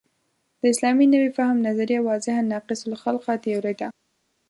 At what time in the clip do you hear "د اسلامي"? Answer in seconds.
0.59-1.05